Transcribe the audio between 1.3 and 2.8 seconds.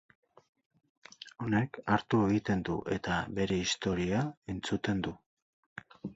Honek, hartu egiten du